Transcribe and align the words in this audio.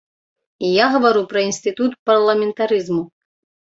Я 0.77 0.85
гавару 0.95 1.23
пра 1.35 1.45
інстытут 1.51 1.91
парламентарызму. 2.13 3.03